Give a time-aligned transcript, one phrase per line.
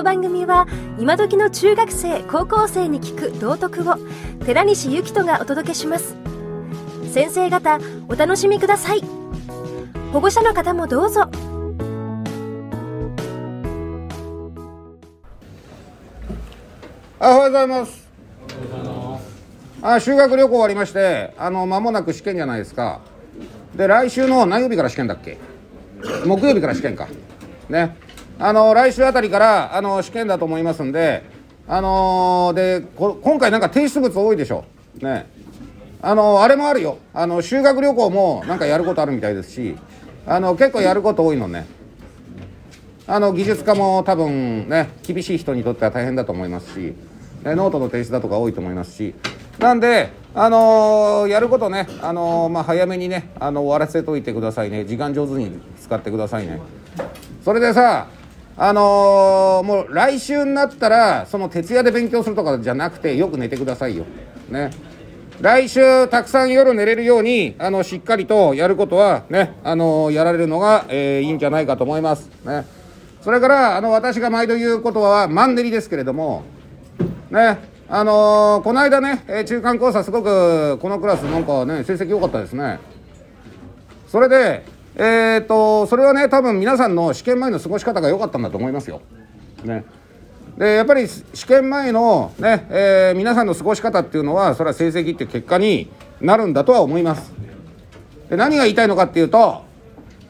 [0.00, 0.66] の番組は
[0.98, 3.96] 今時の中学生高校生に聞く道徳を
[4.46, 6.16] 寺西幸人がお届けします。
[7.12, 7.78] 先生方
[8.08, 9.02] お楽しみください。
[10.10, 11.28] 保護者の方もどうぞ。
[17.20, 18.08] おはようございます。
[19.82, 23.02] あ修学旅行終わりましてあの間もなく試験じゃないですか。
[23.76, 25.36] で来週の何曜日から試験だっけ？
[26.24, 27.06] 木曜日から試験か。
[27.68, 27.94] ね
[28.42, 31.22] あの来週あたりからあの試験だと思いますんで
[31.68, 34.64] あので今回なんか提出物多いでしょ。
[35.00, 35.30] ね。
[36.02, 36.98] あのあれもあるよ。
[37.12, 39.76] あの修学旅行もなんかやることあるみたいですし
[40.26, 41.66] あの結構やること多いのね。
[43.06, 46.94] あの技術家も多分ね厳しい人にとっては大変だと思いますし
[47.44, 49.14] ノートの提出だとか多いと思いますし。
[49.58, 54.86] なんで、あのー、やることね、あのー、まあ、早めにね、あの終わらせといてくださいね。
[54.86, 56.58] 時間上手に使ってくださいね。
[57.44, 58.06] それでさ
[58.62, 64.04] あのー、もう来週になったらその徹夜で勉強するとかじゃなくてよく寝てくださいよ。
[64.50, 64.70] ね。
[65.40, 72.30] 来週たくさん夜寝れるようにあのしっかりとやることはねあのやられるのが、えー、いいんじゃないかと思います。
[72.44, 72.66] ね。
[73.22, 76.42] それからあの私が毎度言うことはマンネリですけれども
[77.30, 77.56] ね。
[77.88, 82.78] あのー、この間ね、え中間考査すごくこのクラスなんかね成績良かったですね。
[84.06, 89.00] それでえー、っとそれはね多分皆さんの試験前の過ごし方が良かったんだと思いますよ
[89.64, 89.84] ね
[90.58, 97.32] でやっぱり試験前のね、えー、皆さんの過ごし方っていうのはそれは成績って結果になるんだとは思います
[98.28, 99.64] で何が言いたいのかっていうと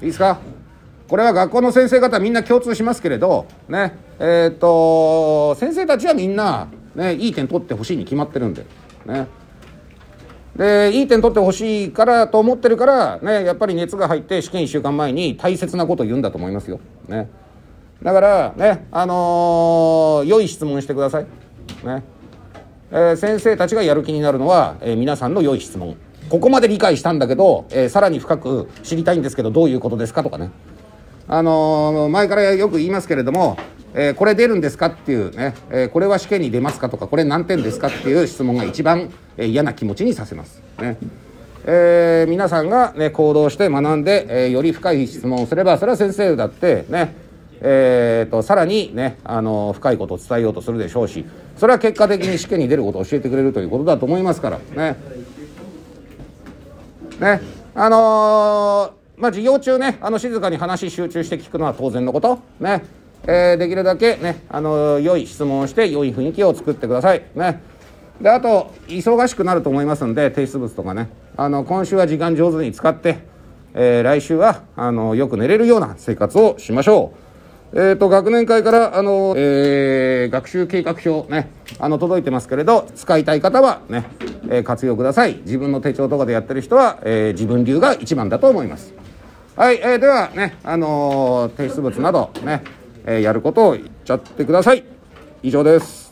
[0.00, 0.38] いいですか？
[1.08, 8.66] これは学校の先生方みんな共通しますけれどねえー、っと先生たちはみんなね、いい点取ってほしいに決まってるんで。
[9.06, 9.28] ね。
[10.56, 16.80] で、いい点取ってほしいからと思ってるから、ね、やっぱり熱が入って試験1週間前に大切なこと言うんだと思いますよ。
[17.08, 17.28] ね。
[18.02, 21.26] だから、ね、あのー、良い質問してください。
[21.84, 22.02] ね。
[22.90, 25.96] えー、先生たちがやる気になるのは、えー、皆さんの良い質問。
[26.28, 30.50] ここまで理解したんだけど、えー、さらに深く知りたいんですけど、どういうことですかとかね。
[31.28, 33.56] あの前からよく言いますけれども、
[33.94, 40.62] えー、これ出るんですかっていうね、えー、これは試験に出ますかとかこれ何点ですかっていう質問が一番、えー、嫌な気持ちにさせます。
[40.80, 40.96] ね
[41.66, 47.14] え、皆さんが、ね、行動して学んで、え、より深い質問をすればそれは先生だってね、
[47.60, 51.26] えーと、さらにねあの深いことを伝えようとするでしょうし
[51.56, 54.96] それは結果的に試験に出ることを教えてくれるということだと思いますからね。
[57.20, 57.40] ね
[57.74, 62.82] あの、まあ授業中ねあの静かに話集中して聞くのは当然のことね
[63.26, 67.22] えー、できるだけね、あの良い質問をして良い雰囲気を作ってください。
[67.34, 67.60] ね。
[68.20, 73.18] で、あと、忙しくなると思いますんで、提出物とかね、あの、今週は時間上手に使って、
[73.74, 77.30] えー、来週は、あの、よく寝れるような生活をしましょう。
[77.72, 84.04] えっ、ー、と、学年会から、あの、えー、学習計画表ね、あの、届いてますけれど、使いたい方はね、
[84.48, 85.36] えー、活用ください。
[85.44, 88.92] 自分の手帳とかでやってる人は、えー、自分流が一番だと思います。
[89.56, 92.64] はい、えー、ではね、あの、提出物などね、
[93.06, 94.84] えー、やることを言っちゃってください。
[95.42, 96.09] 以上です。